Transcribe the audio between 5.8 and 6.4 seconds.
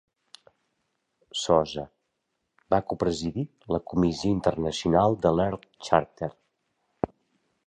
Charter.